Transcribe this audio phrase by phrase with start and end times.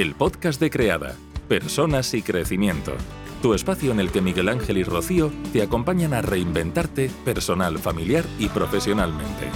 [0.00, 1.14] el podcast de Creada,
[1.46, 2.92] Personas y Crecimiento.
[3.42, 8.24] Tu espacio en el que Miguel Ángel y Rocío te acompañan a reinventarte personal, familiar
[8.38, 9.48] y profesionalmente.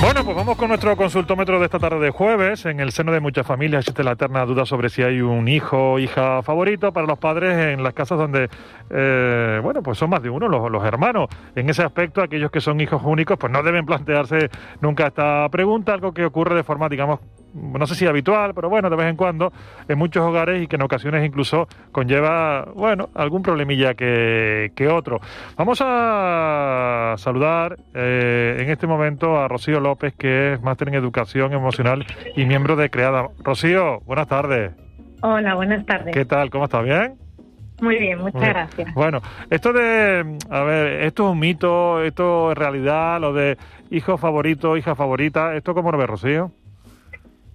[0.00, 2.64] Bueno, pues vamos con nuestro consultómetro de esta tarde de jueves.
[2.66, 5.94] En el seno de muchas familias existe la eterna duda sobre si hay un hijo
[5.94, 8.48] o hija favorito para los padres en las casas donde,
[8.90, 11.28] eh, bueno, pues son más de uno los, los, hermanos.
[11.56, 15.94] En ese aspecto, aquellos que son hijos únicos, pues no deben plantearse nunca esta pregunta,
[15.94, 17.18] algo que ocurre de forma, digamos,
[17.54, 19.52] no sé si habitual, pero bueno, de vez en cuando
[19.88, 25.20] en muchos hogares y que en ocasiones incluso conlleva, bueno, algún problemilla que, que otro.
[25.56, 31.52] Vamos a saludar eh, en este momento a Rocío López, que es máster en educación
[31.52, 32.06] emocional
[32.36, 33.28] y miembro de Creada.
[33.42, 34.72] Rocío, buenas tardes.
[35.22, 36.14] Hola, buenas tardes.
[36.14, 36.50] ¿Qué tal?
[36.50, 36.84] ¿Cómo estás?
[36.84, 37.14] ¿Bien?
[37.80, 38.94] Muy bien, muchas gracias.
[38.94, 39.20] Bueno,
[39.50, 43.56] esto de, a ver, esto es un mito, esto es realidad, lo de
[43.90, 46.50] hijo favorito, hija favorita, ¿esto cómo lo ves, Rocío?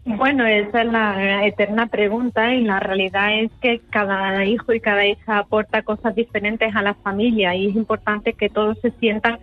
[0.05, 5.05] Bueno, esa es la eterna pregunta y la realidad es que cada hijo y cada
[5.05, 9.39] hija aporta cosas diferentes a la familia y es importante que todos se sientan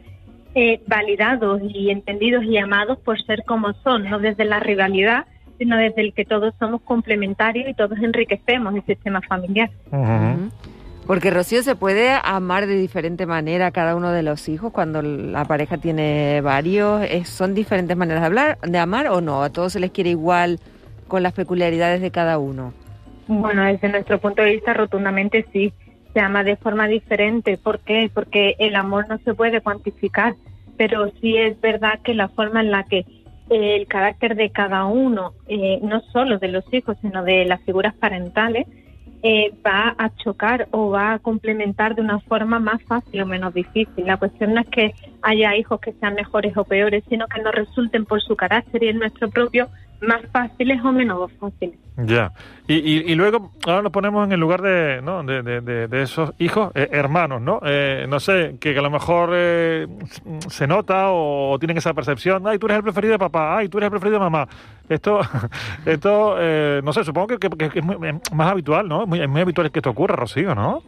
[0.55, 5.25] eh, validados y entendidos y amados por ser como son, no desde la rivalidad,
[5.59, 9.71] sino desde el que todos somos complementarios y todos enriquecemos el sistema familiar.
[9.91, 10.51] Uh -huh.
[11.11, 15.03] Porque Rocío se puede amar de diferente manera a cada uno de los hijos cuando
[15.03, 17.05] la pareja tiene varios.
[17.25, 19.43] ¿Son diferentes maneras de hablar, de amar o no?
[19.43, 20.61] ¿A todos se les quiere igual
[21.09, 22.73] con las peculiaridades de cada uno?
[23.27, 25.73] Bueno, desde nuestro punto de vista, rotundamente sí.
[26.15, 27.59] Se ama de forma diferente.
[27.59, 28.09] ¿Por qué?
[28.15, 30.37] Porque el amor no se puede cuantificar,
[30.77, 34.85] pero sí es verdad que la forma en la que eh, el carácter de cada
[34.85, 38.69] uno, eh, no solo de los hijos, sino de las figuras parentales,
[39.23, 43.53] eh, va a chocar o va a complementar de una forma más fácil o menos
[43.53, 44.07] difícil.
[44.07, 47.55] La cuestión no es que haya hijos que sean mejores o peores, sino que nos
[47.55, 49.69] resulten por su carácter y el nuestro propio
[50.03, 51.79] más fáciles o menos fáciles.
[51.97, 52.33] Ya.
[52.67, 55.23] Y, y, luego, ahora nos ponemos en el lugar de, ¿no?
[55.23, 57.61] de, de, de, de esos hijos, eh, hermanos, ¿no?
[57.65, 59.87] Eh, no sé, que, a lo mejor eh,
[60.49, 63.79] se nota o, tienen esa percepción, ay, tú eres el preferido de papá, ay, tú
[63.79, 64.49] eres el preferido de mamá.
[64.89, 65.21] Esto,
[65.85, 67.97] esto eh, no sé, supongo que, que, que es muy,
[68.33, 69.07] más habitual, ¿no?
[69.07, 70.83] Muy, es muy habitual que esto ocurra, Rocío, ¿no?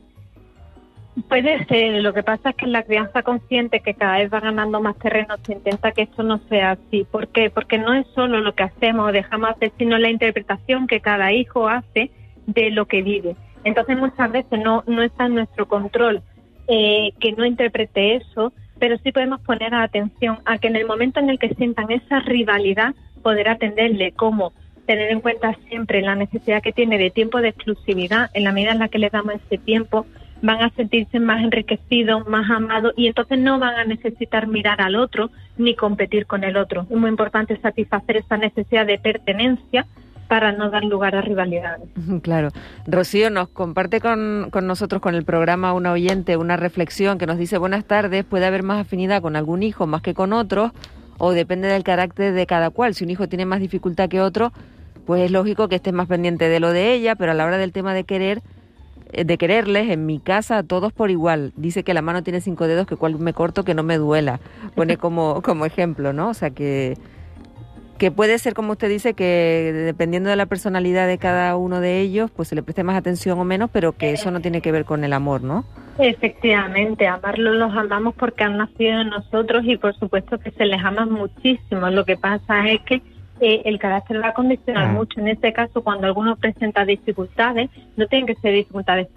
[1.28, 4.80] Puede ser, lo que pasa es que la crianza consciente que cada vez va ganando
[4.80, 7.04] más terreno se intenta que esto no sea así.
[7.04, 7.50] ¿Por qué?
[7.50, 11.32] Porque no es solo lo que hacemos o dejamos hacer, sino la interpretación que cada
[11.32, 12.10] hijo hace
[12.46, 13.36] de lo que vive.
[13.64, 16.22] Entonces muchas veces no, no está en nuestro control
[16.66, 21.20] eh, que no interprete eso, pero sí podemos poner atención a que en el momento
[21.20, 24.52] en el que sientan esa rivalidad, poder atenderle como
[24.86, 28.72] tener en cuenta siempre la necesidad que tiene de tiempo de exclusividad en la medida
[28.72, 30.06] en la que le damos ese tiempo
[30.42, 34.96] van a sentirse más enriquecidos, más amados y entonces no van a necesitar mirar al
[34.96, 36.86] otro ni competir con el otro.
[36.90, 39.86] Es muy importante satisfacer esa necesidad de pertenencia
[40.28, 41.88] para no dar lugar a rivalidades.
[42.22, 42.48] Claro.
[42.86, 47.36] Rocío nos comparte con, con, nosotros, con el programa, una oyente, una reflexión que nos
[47.36, 50.72] dice, buenas tardes, puede haber más afinidad con algún hijo más que con otros,
[51.18, 52.94] o depende del carácter de cada cual.
[52.94, 54.52] Si un hijo tiene más dificultad que otro,
[55.04, 57.58] pues es lógico que esté más pendiente de lo de ella, pero a la hora
[57.58, 58.40] del tema de querer,
[59.12, 61.52] de quererles en mi casa a todos por igual.
[61.56, 64.40] Dice que la mano tiene cinco dedos, que cual me corto que no me duela.
[64.74, 66.30] Pone como, como ejemplo, ¿no?
[66.30, 66.96] O sea que,
[67.98, 72.00] que puede ser, como usted dice, que dependiendo de la personalidad de cada uno de
[72.00, 74.72] ellos, pues se le preste más atención o menos, pero que eso no tiene que
[74.72, 75.64] ver con el amor, ¿no?
[75.98, 80.82] Efectivamente, amarlos los amamos porque han nacido en nosotros y por supuesto que se les
[80.82, 81.90] ama muchísimo.
[81.90, 83.02] Lo que pasa es que
[83.44, 84.94] eh, el carácter va a condicionar Mm.
[84.94, 85.20] mucho.
[85.20, 89.08] En este caso, cuando alguno presenta dificultades, no tienen que ser dificultades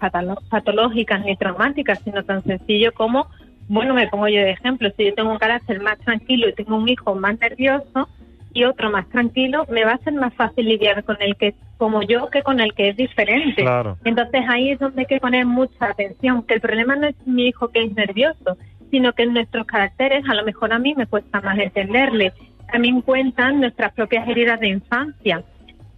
[0.50, 3.28] patológicas ni traumáticas, sino tan sencillo como,
[3.68, 6.76] bueno, me pongo yo de ejemplo, si yo tengo un carácter más tranquilo y tengo
[6.76, 8.08] un hijo más nervioso
[8.52, 11.54] y otro más tranquilo, me va a ser más fácil lidiar con el que es
[11.76, 13.62] como yo que con el que es diferente.
[13.62, 13.98] Claro.
[14.04, 17.48] Entonces ahí es donde hay que poner mucha atención, que el problema no es mi
[17.48, 18.56] hijo que es nervioso,
[18.90, 22.32] sino que en nuestros caracteres a lo mejor a mí me cuesta más entenderle.
[22.70, 25.42] También cuentan nuestras propias heridas de infancia.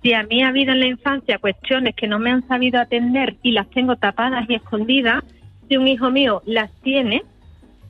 [0.02, 3.36] Si a mí ha habido en la infancia cuestiones que no me han sabido atender
[3.42, 5.24] y las tengo tapadas y escondidas,
[5.68, 7.22] si un hijo mío las tiene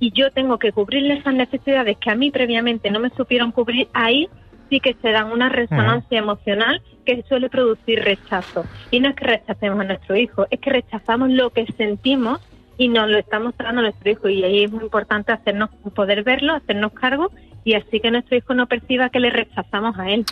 [0.00, 3.88] y yo tengo que cubrirle esas necesidades que a mí previamente no me supieron cubrir,
[3.92, 4.28] ahí
[4.70, 8.64] sí que se dan una resonancia emocional que suele producir rechazo.
[8.90, 12.40] Y no es que rechacemos a nuestro hijo, es que rechazamos lo que sentimos
[12.76, 14.28] y nos lo estamos dando a nuestro hijo.
[14.28, 17.30] Y ahí es muy importante hacernos poder verlo, hacernos cargo
[17.64, 20.24] y así que nuestro hijo no perciba que le rechazamos a él.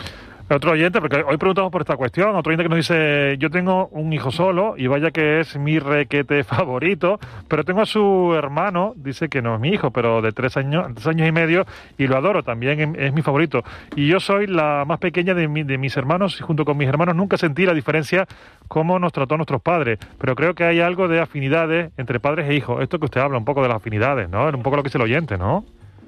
[0.49, 3.89] Otro oyente, porque hoy preguntamos por esta cuestión, otro oyente que nos dice, yo tengo
[3.89, 7.19] un hijo solo y vaya que es mi requete favorito,
[7.49, 10.87] pero tengo a su hermano, dice que no es mi hijo, pero de tres años,
[10.95, 11.67] tres años y medio
[11.99, 13.65] y lo adoro, también es, mi favorito.
[13.97, 17.17] Y yo soy la más pequeña de, de mis hermanos y junto con mis hermanos
[17.17, 18.29] nunca sentí la diferencia
[18.69, 22.55] cómo nos trató nuestros padres, pero creo que hay algo de afinidades entre padres e
[22.55, 22.81] hijos.
[22.85, 24.47] Esto que usted habla, un poco de las afinidades, ¿no?
[24.47, 25.65] Un poco lo que es el oyente, ¿no?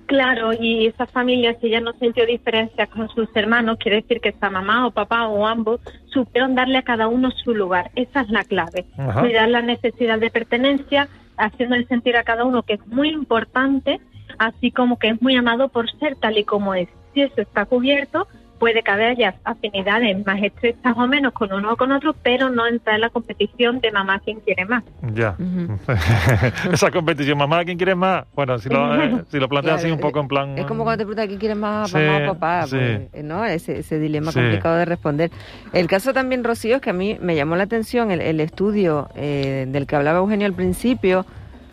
[0.09, 4.31] Claro, y esa familia, si ella no sintió diferencia con sus hermanos, quiere decir que
[4.31, 7.91] esta mamá o papá o ambos supieron darle a cada uno su lugar.
[7.95, 8.87] Esa es la clave.
[9.21, 14.01] Cuidar la necesidad de pertenencia, haciéndole sentir a cada uno que es muy importante,
[14.39, 16.89] así como que es muy amado por ser tal y como es.
[17.13, 18.27] Si eso está cubierto,
[18.59, 22.67] puede que haya afinidades más estrechas o menos con uno o con otro, pero no
[22.67, 24.85] entrar en la competición de mamá quien quiere más.
[25.15, 25.37] Ya.
[26.73, 28.25] Esa competición, mamá quien quiere más.
[28.35, 30.59] Bueno, si lo, eh, si lo planteas así un poco en plan.
[30.59, 33.45] Es como cuando te preguntas quién quiere más, mamá o papá, pues, ¿no?
[33.45, 35.31] Ese, ese dilema complicado de responder.
[35.73, 39.09] El caso también, Rocío, es que a mí me llamó la atención el, el estudio
[39.15, 41.25] eh, del que hablaba Eugenio al principio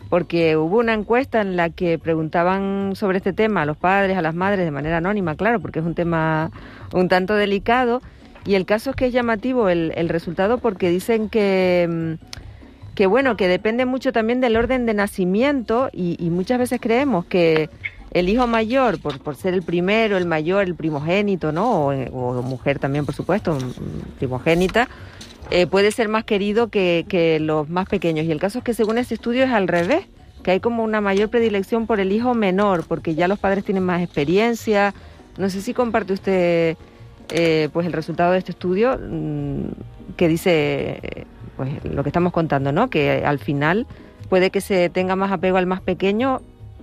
[0.08, 4.22] porque hubo una encuesta en la que preguntaban sobre este tema a los padres, a
[4.22, 6.50] las madres, de manera anónima, claro, porque es un tema
[6.92, 8.02] un tanto delicado.
[8.44, 12.36] Y el caso es que es llamativo el, el resultado porque dicen que, mm,
[12.96, 17.68] que, bueno, que depende mucho también del orden de nacimiento y, muchas veces creemos que
[18.18, 21.88] el hijo mayor, por, por, ser el primero, el mayor, el primogénito, ¿no?
[21.88, 23.58] O, mujer también, por supuesto,
[24.16, 24.88] primogénita,
[25.50, 28.24] eh, puede ser más querido que, que los más pequeños.
[28.24, 30.06] Y el caso es que según este estudio es al revés,
[30.42, 33.84] que hay como una mayor predilección por el hijo menor, porque ya los padres tienen
[33.84, 34.94] más experiencia,
[35.36, 36.76] no sé si comparte usted
[37.28, 41.26] eh, pues el resultado de este estudio mm, que dice
[41.58, 42.88] pues lo que estamos contando, ¿no?
[42.88, 43.86] Que al final
[44.30, 46.40] puede que se tenga más apego al más pequeño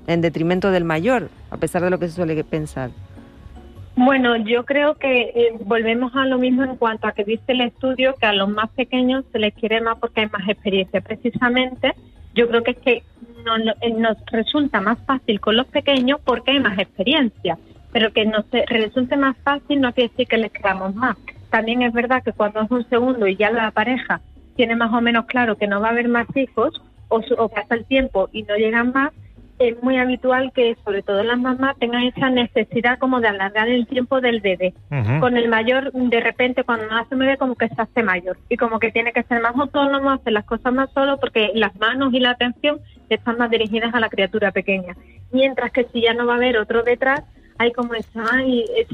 [0.08, 2.92] en detrimento del mayor, a pesar de lo que se suele pensar.
[3.96, 7.62] Bueno, yo creo que eh, volvemos a lo mismo en cuanto a que dice el
[7.62, 11.02] estudio que a los más pequeños se les quiere más porque hay más experiencia.
[11.02, 11.94] Precisamente,
[12.34, 13.04] yo creo que es que
[13.98, 17.58] nos resulta más fácil con los pequeños porque hay más experiencia
[17.94, 21.16] pero que nos resulte más fácil no quiere decir que les queramos más.
[21.52, 24.20] También es verdad que cuando es un segundo y ya la pareja
[24.56, 27.76] tiene más o menos claro que no va a haber más hijos o, o pasa
[27.76, 29.14] el tiempo y no llegan más,
[29.70, 33.88] es muy habitual que sobre todo las mamás tengan esa necesidad como de alargar el
[33.88, 34.74] tiempo del bebé.
[35.20, 38.58] Con el mayor, de repente cuando nace un bebé como que se hace mayor y
[38.58, 42.14] como que tiene que ser más autónomo, hacer las cosas más solo porque las manos
[42.14, 42.80] y la atención
[43.10, 44.96] están más dirigidas a la criatura pequeña.
[45.32, 47.24] Mientras que si ya no va a haber otro detrás,
[47.58, 48.20] hay como ese,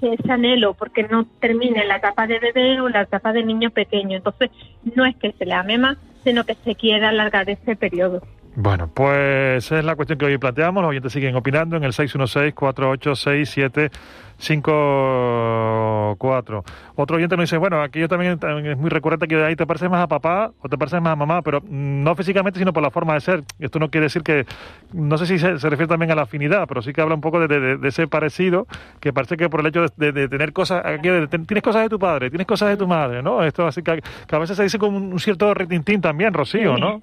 [0.01, 4.18] ese, anhelo porque no termine la etapa de bebé o la etapa de niño pequeño.
[4.18, 4.51] Entonces,
[4.95, 8.21] no es que se le ame más, sino que se quiera alargar ese periodo.
[8.61, 10.83] Bueno, pues es la cuestión que hoy planteamos.
[10.83, 13.89] Los oyentes siguen opinando en el 616-4867.
[14.38, 16.63] 5-4.
[16.95, 19.89] Otro oyente nos dice, bueno, aquí yo también, es muy recurrente que ahí te pareces
[19.89, 22.89] más a papá o te pareces más a mamá, pero no físicamente, sino por la
[22.89, 23.44] forma de ser.
[23.59, 24.45] Esto no quiere decir que,
[24.94, 27.47] no sé si se, refiere también a la afinidad, pero sí que habla un poco
[27.47, 28.67] de, ese parecido,
[29.00, 32.47] que parece que por el hecho de, tener cosas, tienes cosas de tu padre, tienes
[32.47, 33.41] cosas de tu madre, ¿no?
[33.44, 34.01] Esto así que,
[34.31, 37.01] a veces se dice con un cierto retintín también, Rocío, ¿no?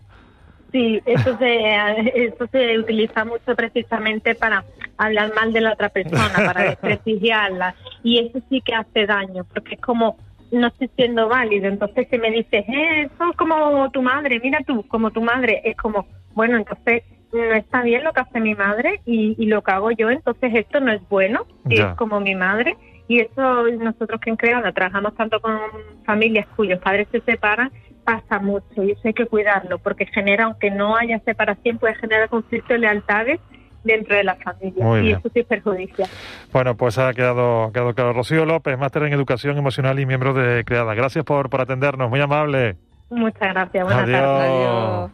[0.73, 1.77] Eso se,
[2.15, 4.65] eso se utiliza mucho precisamente para
[4.99, 7.75] hablar mal de la otra persona, para desprestigiarla.
[8.03, 10.17] Y eso sí que hace daño, porque es como,
[10.53, 11.69] no estoy siendo válido.
[11.69, 15.63] Entonces, si me dices, eh, eso es como tu madre, mira tú, como tu madre,
[15.65, 17.03] es como, bueno, entonces
[17.33, 20.81] no está bien lo que hace mi madre y, lo que hago yo, entonces esto
[20.81, 22.77] no es bueno, y es como mi madre.
[23.09, 25.59] Y eso nosotros que en Creada trabajamos tanto con
[26.05, 27.71] familias cuyos padres se separan,
[28.05, 32.29] pasa mucho y eso hay que cuidarlo porque genera, aunque no haya separación, puede generar
[32.29, 33.41] conflicto de lealtades
[33.85, 36.07] dentro de la familia y eso sí perjudicia.
[36.53, 38.13] Bueno, pues ha quedado, quedado claro.
[38.13, 40.95] Rocío López, máster en Educación Emocional y miembro de CREADA.
[40.95, 42.77] Gracias por, por atendernos, muy amable.
[43.11, 44.49] Muchas gracias, buenas tardes.
[44.49, 45.11] Adiós.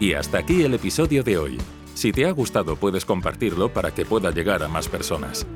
[0.00, 1.58] Y hasta aquí el episodio de hoy.
[2.00, 5.46] Si te ha gustado puedes compartirlo para que pueda llegar a más personas.